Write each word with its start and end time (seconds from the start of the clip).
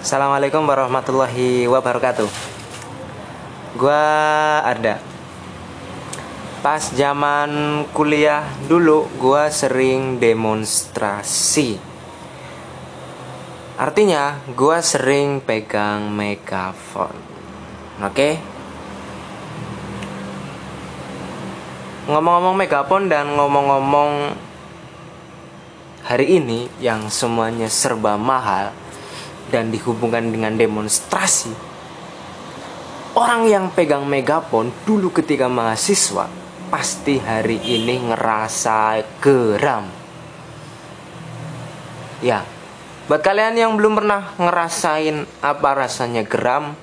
Assalamualaikum 0.00 0.64
warahmatullahi 0.64 1.68
wabarakatuh. 1.68 2.24
Gua 3.76 4.00
Arda. 4.64 4.96
Pas 6.64 6.80
zaman 6.96 7.84
kuliah 7.92 8.48
dulu 8.64 9.04
gua 9.20 9.52
sering 9.52 10.16
demonstrasi. 10.16 11.76
Artinya 13.76 14.40
gua 14.56 14.80
sering 14.80 15.44
pegang 15.44 16.08
megafon. 16.08 17.12
Oke? 18.00 18.40
Ngomong-ngomong 22.08 22.56
megafon 22.56 23.12
dan 23.12 23.36
ngomong-ngomong 23.36 24.32
hari 26.08 26.40
ini 26.40 26.72
yang 26.80 27.12
semuanya 27.12 27.68
serba 27.68 28.16
mahal 28.16 28.79
dan 29.50 29.74
dihubungkan 29.74 30.30
dengan 30.30 30.54
demonstrasi. 30.54 31.52
Orang 33.18 33.50
yang 33.50 33.74
pegang 33.74 34.06
megafon 34.06 34.70
dulu 34.86 35.10
ketika 35.10 35.50
mahasiswa 35.50 36.30
pasti 36.70 37.18
hari 37.18 37.58
ini 37.58 38.06
ngerasa 38.06 39.02
geram. 39.18 39.90
Ya, 42.22 42.46
buat 43.10 43.26
kalian 43.26 43.58
yang 43.58 43.74
belum 43.74 43.98
pernah 43.98 44.30
ngerasain 44.38 45.26
apa 45.42 45.70
rasanya 45.74 46.22
geram, 46.22 46.78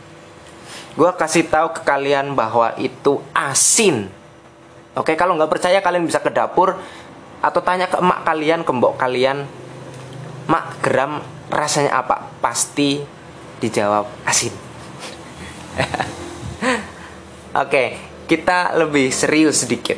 gue 1.00 1.12
kasih 1.16 1.48
tahu 1.48 1.72
ke 1.80 1.82
kalian 1.88 2.36
bahwa 2.36 2.76
itu 2.76 3.24
asin. 3.32 4.12
Oke, 5.00 5.16
kalau 5.16 5.40
nggak 5.40 5.48
percaya 5.48 5.80
kalian 5.80 6.04
bisa 6.04 6.20
ke 6.20 6.28
dapur 6.28 6.76
atau 7.40 7.62
tanya 7.64 7.88
ke 7.88 7.96
emak 8.04 8.28
kalian, 8.28 8.68
ke 8.68 8.72
mbok 8.76 9.00
kalian, 9.00 9.48
mak 10.52 10.76
geram 10.84 11.24
rasanya 11.52 12.04
apa? 12.04 12.28
Pasti 12.44 13.02
dijawab 13.62 14.06
asin. 14.28 14.54
Oke, 17.64 17.98
kita 18.30 18.78
lebih 18.78 19.10
serius 19.10 19.66
sedikit. 19.66 19.98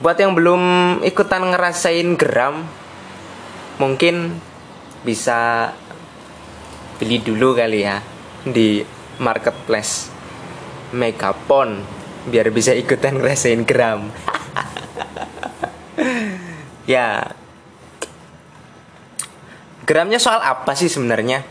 Buat 0.00 0.16
yang 0.16 0.32
belum 0.32 0.62
ikutan 1.04 1.52
ngerasain 1.52 2.16
geram, 2.16 2.64
mungkin 3.76 4.40
bisa 5.04 5.72
beli 7.00 7.20
dulu 7.20 7.56
kali 7.56 7.84
ya 7.84 8.04
di 8.44 8.84
marketplace 9.20 10.08
Megapon 10.90 11.80
biar 12.28 12.52
bisa 12.52 12.74
ikutan 12.76 13.16
ngerasain 13.16 13.64
geram. 13.64 14.10
ya. 16.90 17.39
Geramnya 19.88 20.20
soal 20.20 20.40
apa 20.44 20.76
sih 20.76 20.86
sebenarnya? 20.86 21.42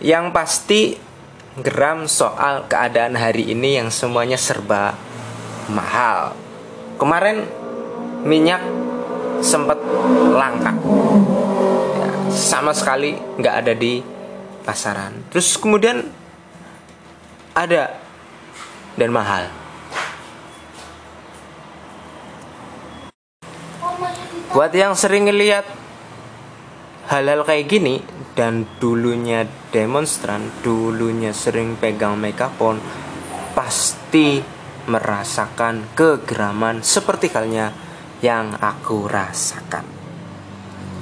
Yang 0.00 0.24
pasti 0.32 0.80
geram 1.60 2.06
soal 2.06 2.64
keadaan 2.70 3.18
hari 3.18 3.52
ini 3.52 3.76
yang 3.82 3.92
semuanya 3.92 4.38
serba 4.38 4.96
mahal. 5.68 6.32
Kemarin 6.96 7.44
minyak 8.24 8.62
sempat 9.40 9.80
langka, 10.36 10.76
ya, 11.96 12.10
sama 12.28 12.76
sekali 12.76 13.16
nggak 13.40 13.56
ada 13.64 13.72
di 13.72 14.04
pasaran. 14.64 15.24
Terus 15.32 15.56
kemudian 15.56 16.04
ada 17.56 17.96
dan 18.94 19.10
mahal. 19.10 19.48
Buat 24.50 24.74
yang 24.74 24.92
sering 24.98 25.30
lihat 25.30 25.79
hal-hal 27.10 27.42
kayak 27.42 27.66
gini 27.66 27.98
dan 28.38 28.62
dulunya 28.78 29.42
demonstran, 29.74 30.46
dulunya 30.62 31.34
sering 31.34 31.74
pegang 31.74 32.14
megafon, 32.14 32.78
pasti 33.50 34.38
merasakan 34.86 35.90
kegeraman 35.98 36.86
seperti 36.86 37.26
halnya 37.34 37.74
yang 38.22 38.54
aku 38.54 39.10
rasakan. 39.10 39.82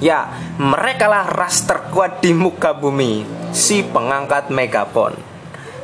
Ya, 0.01 0.33
merekalah 0.57 1.29
ras 1.29 1.69
terkuat 1.69 2.25
di 2.25 2.33
muka 2.33 2.73
bumi, 2.73 3.21
si 3.53 3.85
pengangkat 3.85 4.49
megafon. 4.49 5.13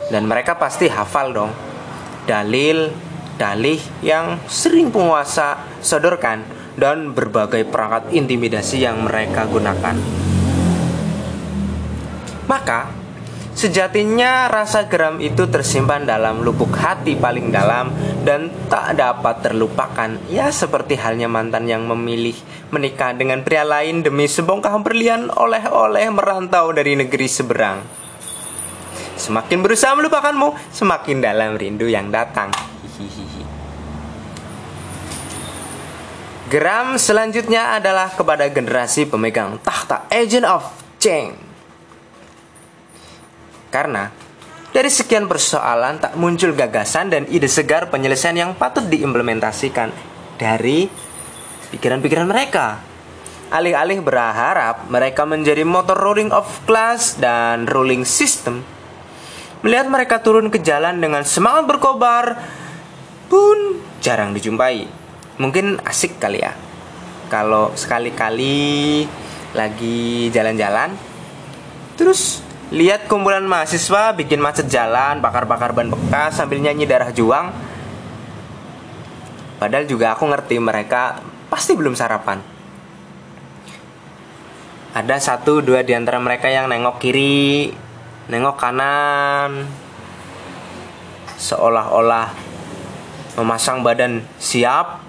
Dan 0.09 0.25
mereka 0.25 0.57
pasti 0.57 0.89
hafal 0.89 1.33
dong 1.33 1.51
dalil 2.25 2.89
dalih 3.35 3.77
yang 4.01 4.39
sering 4.47 4.89
penguasa 4.89 5.59
sodorkan 5.83 6.54
dan 6.75 7.11
berbagai 7.15 7.67
perangkat 7.67 8.11
intimidasi 8.11 8.83
yang 8.83 9.03
mereka 9.03 9.47
gunakan. 9.47 9.95
Maka, 12.45 12.93
sejatinya 13.57 14.45
rasa 14.51 14.85
geram 14.85 15.17
itu 15.17 15.49
tersimpan 15.49 16.05
dalam 16.05 16.45
lubuk 16.45 16.75
hati 16.77 17.17
paling 17.17 17.49
dalam 17.49 17.89
dan 18.21 18.53
tak 18.69 18.93
dapat 18.99 19.41
terlupakan. 19.41 20.19
Ya, 20.29 20.53
seperti 20.53 20.99
halnya 20.99 21.25
mantan 21.25 21.65
yang 21.65 21.89
memilih 21.89 22.37
menikah 22.69 23.17
dengan 23.17 23.41
pria 23.41 23.65
lain 23.65 24.05
demi 24.05 24.29
sebongkah 24.29 24.77
berlian 24.83 25.33
oleh-oleh 25.33 26.05
merantau 26.13 26.69
dari 26.69 26.93
negeri 26.93 27.25
seberang. 27.25 27.81
Semakin 29.15 29.63
berusaha 29.63 29.95
melupakanmu, 29.95 30.75
semakin 30.75 31.23
dalam 31.23 31.55
rindu 31.55 31.87
yang 31.87 32.11
datang. 32.11 32.51
Hihihi. 32.99 33.24
Geram 36.45 37.01
selanjutnya 37.01 37.73
adalah 37.73 38.13
kepada 38.13 38.45
generasi 38.53 39.09
pemegang 39.09 39.57
tahta 39.65 40.05
Agent 40.13 40.45
of 40.45 40.61
Change. 41.01 41.41
Karena 43.73 44.13
dari 44.69 44.85
sekian 44.93 45.25
persoalan 45.25 45.97
tak 45.97 46.13
muncul 46.21 46.53
gagasan 46.53 47.09
dan 47.09 47.25
ide 47.33 47.49
segar 47.49 47.89
penyelesaian 47.89 48.37
yang 48.37 48.51
patut 48.53 48.85
diimplementasikan 48.85 49.89
dari 50.37 50.85
pikiran-pikiran 51.73 52.29
mereka. 52.29 52.77
Alih-alih 53.49 54.05
berharap 54.05 54.85
mereka 54.85 55.25
menjadi 55.25 55.65
motor 55.65 55.97
rolling 55.97 56.29
of 56.29 56.45
class 56.69 57.17
dan 57.17 57.65
ruling 57.65 58.05
system, 58.05 58.61
melihat 59.65 59.89
mereka 59.89 60.21
turun 60.21 60.53
ke 60.53 60.61
jalan 60.61 61.01
dengan 61.01 61.25
semangat 61.25 61.65
berkobar 61.65 62.37
pun 63.33 63.81
jarang 63.97 64.29
dijumpai. 64.33 65.04
Mungkin 65.35 65.83
asik 65.83 66.19
kali 66.19 66.39
ya. 66.43 66.55
Kalau 67.27 67.73
sekali-kali 67.73 69.03
lagi 69.55 70.29
jalan-jalan 70.29 70.93
terus 71.95 72.43
lihat 72.75 73.07
kumpulan 73.07 73.45
mahasiswa 73.47 74.11
bikin 74.13 74.43
macet 74.43 74.67
jalan, 74.67 75.23
bakar-bakar 75.23 75.71
ban 75.71 75.87
bekas 75.87 76.35
sambil 76.35 76.59
nyanyi 76.59 76.83
darah 76.83 77.13
juang. 77.13 77.55
Padahal 79.55 79.87
juga 79.87 80.11
aku 80.11 80.27
ngerti 80.27 80.59
mereka 80.59 81.23
pasti 81.47 81.77
belum 81.77 81.95
sarapan. 81.95 82.43
Ada 84.95 85.19
satu 85.19 85.59
dua 85.59 85.83
di 85.83 85.91
antara 85.91 86.19
mereka 86.19 86.47
yang 86.47 86.71
nengok 86.71 87.03
kiri, 87.03 87.71
nengok 88.31 88.55
kanan, 88.55 89.67
seolah-olah 91.35 92.31
memasang 93.35 93.83
badan 93.83 94.23
siap 94.39 95.04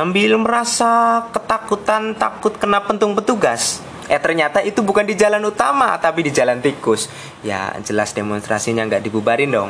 sambil 0.00 0.32
merasa 0.40 1.28
ketakutan 1.28 2.16
takut 2.16 2.56
kena 2.56 2.80
pentung 2.80 3.12
petugas. 3.12 3.84
Eh 4.08 4.16
ternyata 4.16 4.64
itu 4.64 4.80
bukan 4.80 5.04
di 5.04 5.12
jalan 5.12 5.44
utama 5.44 5.92
tapi 6.00 6.24
di 6.24 6.32
jalan 6.32 6.56
tikus. 6.64 7.12
Ya 7.44 7.76
jelas 7.84 8.16
demonstrasinya 8.16 8.88
nggak 8.88 9.04
dibubarin 9.04 9.52
dong. 9.52 9.68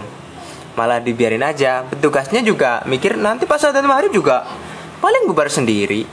Malah 0.78 1.02
dibiarin 1.02 1.42
aja. 1.42 1.82
Petugasnya 1.82 2.46
juga 2.46 2.78
mikir 2.86 3.18
nanti 3.18 3.42
pas 3.42 3.58
ada 3.66 3.82
hari 3.82 4.06
juga 4.14 4.46
paling 5.02 5.26
bubar 5.26 5.50
sendiri. 5.50 6.06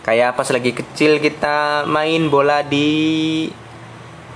Kayak 0.00 0.40
pas 0.40 0.48
lagi 0.48 0.72
kecil 0.72 1.20
kita 1.20 1.84
main 1.84 2.32
bola 2.32 2.64
di 2.64 3.44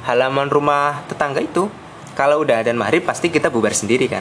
halaman 0.05 0.53
rumah 0.53 1.01
tetangga 1.09 1.41
itu. 1.41 1.65
Kalau 2.13 2.45
udah 2.45 2.61
dan 2.61 2.77
maghrib 2.77 3.01
pasti 3.01 3.33
kita 3.33 3.49
bubar 3.49 3.73
sendiri 3.73 4.05
kan. 4.05 4.21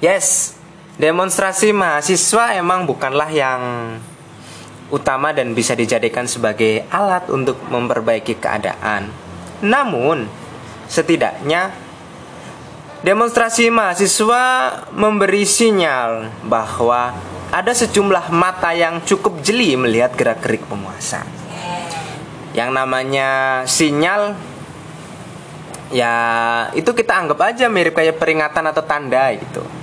Yes, 0.00 0.56
demonstrasi 1.00 1.72
mahasiswa 1.72 2.60
emang 2.60 2.84
bukanlah 2.84 3.32
yang 3.32 3.62
utama 4.92 5.32
dan 5.32 5.56
bisa 5.56 5.72
dijadikan 5.72 6.28
sebagai 6.28 6.84
alat 6.92 7.24
untuk 7.32 7.56
memperbaiki 7.72 8.36
keadaan. 8.36 9.08
Namun, 9.64 10.28
setidaknya 10.92 11.72
demonstrasi 13.00 13.72
mahasiswa 13.72 14.44
memberi 14.92 15.48
sinyal 15.48 16.28
bahwa 16.44 17.16
ada 17.48 17.72
sejumlah 17.72 18.28
mata 18.28 18.76
yang 18.76 19.00
cukup 19.00 19.40
jeli 19.40 19.80
melihat 19.80 20.12
gerak-gerik 20.12 20.68
penguasa. 20.68 21.24
Yang 22.52 22.70
namanya 22.76 23.30
sinyal 23.64 24.36
ya 25.90 26.14
itu 26.76 26.90
kita 26.92 27.24
anggap 27.24 27.40
aja 27.40 27.66
mirip 27.72 27.96
kayak 27.96 28.20
peringatan 28.20 28.68
atau 28.68 28.84
tanda 28.84 29.32
gitu. 29.32 29.79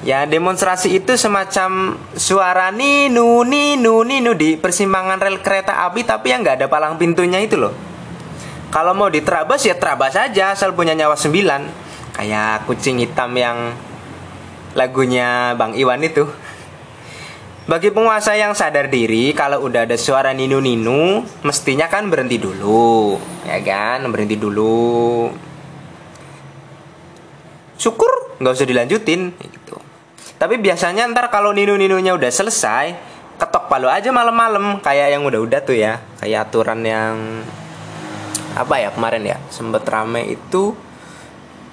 Ya 0.00 0.24
demonstrasi 0.24 0.96
itu 0.96 1.12
semacam 1.20 2.00
suara 2.16 2.72
ninu 2.72 3.44
ninu 3.44 4.00
ninu 4.00 4.32
di 4.32 4.56
persimpangan 4.56 5.20
rel 5.20 5.44
kereta 5.44 5.84
api 5.84 6.08
tapi 6.08 6.32
yang 6.32 6.40
nggak 6.40 6.56
ada 6.64 6.66
palang 6.72 6.96
pintunya 6.96 7.36
itu 7.36 7.60
loh. 7.60 7.76
Kalau 8.72 8.96
mau 8.96 9.12
diterabas 9.12 9.60
ya 9.66 9.76
terabas 9.76 10.16
aja 10.16 10.56
asal 10.56 10.72
punya 10.72 10.96
nyawa 10.96 11.20
sembilan. 11.20 11.62
Kayak 12.16 12.64
kucing 12.64 13.02
hitam 13.02 13.36
yang 13.36 13.76
lagunya 14.72 15.52
Bang 15.58 15.76
Iwan 15.76 16.00
itu. 16.00 16.24
Bagi 17.70 17.94
penguasa 17.94 18.34
yang 18.34 18.50
sadar 18.50 18.90
diri, 18.90 19.30
kalau 19.30 19.62
udah 19.62 19.86
ada 19.86 19.94
suara 19.94 20.34
ninu-ninu, 20.34 21.22
mestinya 21.46 21.86
kan 21.86 22.10
berhenti 22.10 22.34
dulu, 22.34 23.14
ya 23.46 23.62
kan? 23.62 24.02
Berhenti 24.10 24.34
dulu. 24.34 25.30
Syukur 27.78 28.42
nggak 28.42 28.54
usah 28.58 28.66
dilanjutin, 28.66 29.30
gitu. 29.38 29.78
Tapi 30.40 30.56
biasanya 30.56 31.04
ntar 31.12 31.28
kalau 31.28 31.52
ninu-ninunya 31.52 32.16
udah 32.16 32.32
selesai, 32.32 32.96
ketok 33.36 33.68
palu 33.68 33.92
aja 33.92 34.08
malam-malam, 34.08 34.80
kayak 34.80 35.12
yang 35.12 35.28
udah-udah 35.28 35.60
tuh 35.60 35.76
ya, 35.76 36.00
kayak 36.16 36.48
aturan 36.48 36.80
yang 36.80 37.44
apa 38.56 38.74
ya 38.80 38.88
kemarin 38.88 39.36
ya, 39.36 39.38
sempet 39.52 39.84
rame 39.84 40.32
itu 40.32 40.72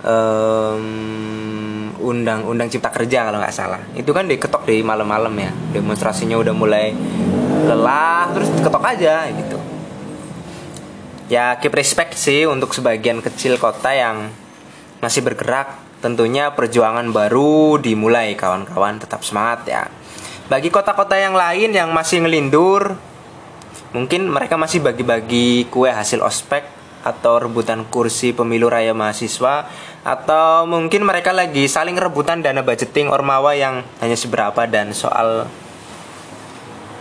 um, 0.03 1.95
undang-undang 1.95 2.67
cipta 2.67 2.91
kerja 2.91 3.31
kalau 3.31 3.39
nggak 3.39 3.55
salah. 3.55 3.79
Itu 3.95 4.11
kan 4.11 4.27
diketok 4.27 4.67
di 4.67 4.83
malam-malam 4.83 5.31
ya. 5.39 5.51
Demonstrasinya 5.71 6.35
udah 6.35 6.51
mulai 6.51 6.91
lelah 7.71 8.35
terus 8.35 8.51
ketok 8.51 8.83
aja 8.83 9.31
gitu. 9.31 9.57
Ya 11.31 11.55
keep 11.59 11.71
respect 11.71 12.19
sih 12.19 12.43
untuk 12.43 12.75
sebagian 12.75 13.23
kecil 13.23 13.55
kota 13.59 13.95
yang 13.95 14.27
masih 14.99 15.23
bergerak 15.23 15.86
tentunya 15.99 16.53
perjuangan 16.53 17.09
baru 17.09 17.81
dimulai 17.81 18.37
kawan-kawan. 18.37 19.01
Tetap 19.01 19.21
semangat 19.25 19.65
ya. 19.67 19.83
Bagi 20.47 20.71
kota-kota 20.71 21.19
yang 21.19 21.35
lain 21.35 21.75
yang 21.75 21.91
masih 21.91 22.23
ngelindur 22.23 22.95
mungkin 23.95 24.27
mereka 24.27 24.59
masih 24.59 24.83
bagi-bagi 24.83 25.67
kue 25.71 25.87
hasil 25.87 26.19
ospek 26.19 26.63
atau 27.07 27.39
rebutan 27.39 27.87
kursi 27.87 28.35
pemilu 28.35 28.67
raya 28.67 28.91
mahasiswa 28.91 29.69
atau 30.03 30.67
mungkin 30.67 31.07
mereka 31.07 31.31
lagi 31.31 31.67
saling 31.71 31.95
rebutan 31.95 32.43
dana 32.43 32.63
budgeting 32.63 33.07
ormawa 33.07 33.55
yang 33.55 33.87
hanya 34.03 34.19
seberapa 34.19 34.67
dan 34.67 34.91
soal 34.91 35.47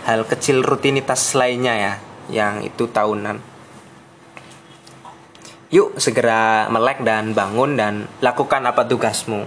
hal 0.06 0.20
kecil 0.30 0.62
rutinitas 0.62 1.34
lainnya 1.34 1.74
ya 1.74 1.92
yang 2.30 2.62
itu 2.62 2.86
tahunan 2.86 3.55
yuk 5.70 5.98
segera 5.98 6.70
melek 6.70 7.02
dan 7.02 7.34
bangun 7.34 7.74
dan 7.74 8.06
lakukan 8.22 8.62
apa 8.66 8.86
tugasmu. 8.86 9.46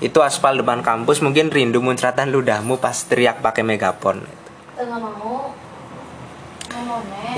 Itu 0.00 0.20
aspal 0.20 0.60
depan 0.60 0.80
kampus 0.80 1.20
mungkin 1.20 1.48
rindu 1.52 1.80
muncratan 1.80 2.32
ludahmu 2.32 2.80
pas 2.80 2.96
teriak 3.06 3.40
pakai 3.40 3.62
megapon. 3.62 4.24
Mau? 4.74 5.54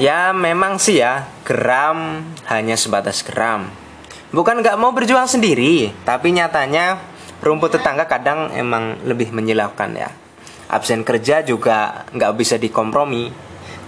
Ya 0.01 0.33
memang 0.33 0.81
sih 0.81 1.01
ya. 1.01 1.29
Gram 1.47 2.27
hanya 2.51 2.75
sebatas 2.75 3.23
gram 3.23 3.71
Bukan 4.35 4.59
nggak 4.59 4.75
mau 4.83 4.91
berjuang 4.91 5.31
sendiri 5.31 5.95
Tapi 6.03 6.35
nyatanya 6.35 6.99
rumput 7.39 7.79
tetangga 7.79 8.11
kadang 8.11 8.51
emang 8.57 8.99
lebih 9.05 9.31
menyilaukan 9.31 9.93
ya. 9.95 10.11
Absen 10.67 11.07
kerja 11.07 11.47
juga 11.47 12.09
nggak 12.11 12.33
bisa 12.35 12.57
dikompromi 12.59 13.46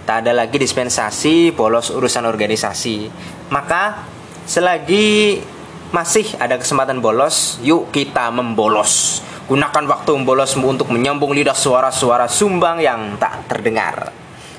Tak 0.09 0.25
ada 0.25 0.33
lagi 0.33 0.57
dispensasi 0.57 1.53
bolos 1.53 1.93
urusan 1.93 2.25
organisasi. 2.25 3.13
Maka 3.53 4.09
selagi 4.49 5.37
masih 5.93 6.33
ada 6.41 6.57
kesempatan 6.57 6.97
bolos 6.97 7.61
Yuk 7.61 7.93
kita 7.93 8.33
membolos. 8.33 9.21
Gunakan 9.45 9.85
waktu 9.85 10.09
membolosmu 10.17 10.65
untuk 10.65 10.89
menyambung 10.89 11.29
lidah 11.29 11.53
suara-suara 11.53 12.25
sumbang 12.25 12.81
yang 12.81 13.21
tak 13.21 13.45
terdengar. 13.53 14.09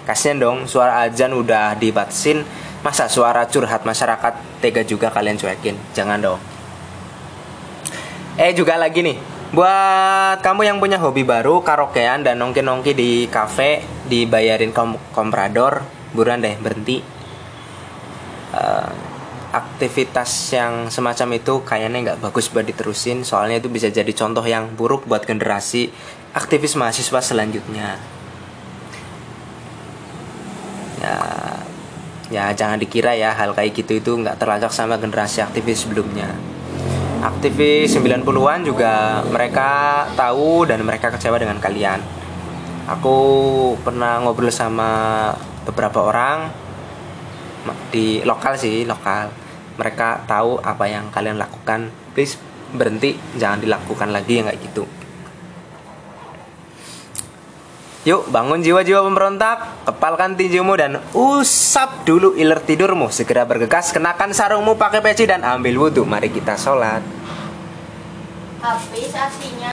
Kasian 0.06 0.38
dong 0.38 0.70
suara 0.70 1.02
ajan 1.10 1.34
udah 1.34 1.74
dibatasin 1.74 2.46
Masa 2.86 3.10
suara 3.10 3.42
curhat 3.50 3.82
masyarakat 3.82 4.62
tega 4.62 4.86
juga 4.86 5.10
kalian 5.10 5.34
cuekin? 5.34 5.74
Jangan 5.98 6.18
dong. 6.22 6.38
Eh 8.38 8.54
juga 8.54 8.78
lagi 8.78 9.02
nih. 9.02 9.18
Buat 9.50 10.46
kamu 10.46 10.62
yang 10.62 10.78
punya 10.78 11.02
hobi 11.02 11.26
baru 11.26 11.58
Karaokean 11.58 12.22
dan 12.22 12.38
nongki-nongki 12.38 12.94
di 12.94 13.26
cafe 13.26 13.99
Dibayarin 14.10 14.74
kom 14.74 14.98
komprador 15.14 15.86
Buruan 16.10 16.42
deh 16.42 16.58
berhenti. 16.58 16.98
Uh, 18.50 18.90
Aktivitas 19.50 20.30
yang 20.54 20.90
semacam 20.90 21.38
itu 21.38 21.62
Kayaknya 21.62 21.98
nggak 22.02 22.20
bagus 22.22 22.50
buat 22.50 22.66
diterusin 22.66 23.22
Soalnya 23.22 23.62
itu 23.62 23.70
bisa 23.70 23.86
jadi 23.86 24.10
contoh 24.10 24.42
yang 24.42 24.74
buruk 24.74 25.06
buat 25.06 25.22
generasi 25.22 25.90
Aktivis 26.30 26.78
mahasiswa 26.78 27.18
selanjutnya. 27.18 27.98
Ya 31.02 31.16
ya 32.30 32.54
jangan 32.54 32.78
dikira 32.78 33.18
ya 33.18 33.34
hal 33.34 33.50
kayak 33.50 33.74
gitu 33.74 33.98
itu 33.98 34.14
nggak 34.14 34.38
terlacak 34.38 34.70
sama 34.70 34.94
generasi 34.94 35.42
aktivis 35.42 35.82
sebelumnya. 35.82 36.30
Aktivis 37.20 37.90
90-an 37.98 38.62
juga 38.62 39.20
mereka 39.26 40.06
tahu 40.14 40.64
dan 40.70 40.80
mereka 40.86 41.10
kecewa 41.10 41.36
dengan 41.36 41.58
kalian 41.58 41.98
aku 42.90 43.16
pernah 43.86 44.18
ngobrol 44.18 44.50
sama 44.50 45.30
beberapa 45.62 46.10
orang 46.10 46.50
di 47.94 48.18
lokal 48.26 48.58
sih 48.58 48.82
lokal. 48.82 49.30
Mereka 49.78 50.26
tahu 50.26 50.58
apa 50.60 50.84
yang 50.90 51.08
kalian 51.14 51.38
lakukan. 51.38 51.88
Please 52.12 52.36
berhenti 52.74 53.14
jangan 53.38 53.62
dilakukan 53.62 54.10
lagi 54.10 54.42
ya 54.42 54.50
nggak 54.50 54.58
gitu. 54.60 54.84
Yuk 58.00 58.32
bangun 58.32 58.64
jiwa-jiwa 58.64 59.04
pemberontak 59.04 59.84
Kepalkan 59.84 60.32
tinjumu 60.32 60.72
dan 60.72 61.04
usap 61.12 62.08
dulu 62.08 62.32
iler 62.32 62.56
tidurmu. 62.64 63.12
Segera 63.12 63.44
bergegas 63.44 63.92
kenakan 63.92 64.32
sarungmu 64.32 64.80
pakai 64.80 65.04
peci 65.04 65.28
dan 65.28 65.44
ambil 65.44 65.88
wudhu. 65.88 66.08
Mari 66.08 66.32
kita 66.32 66.56
sholat. 66.56 67.04
Habis 68.60 69.12
asinya 69.12 69.68